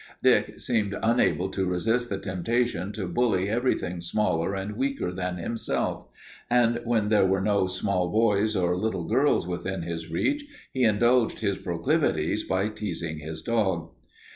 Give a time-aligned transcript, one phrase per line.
[0.23, 6.07] Dick seemed unable to resist the temptation to bully everything smaller and weaker than himself,
[6.49, 10.43] and when there were no small boys or little girls within his reach
[10.73, 13.91] he indulged his proclivities by teasing his dog.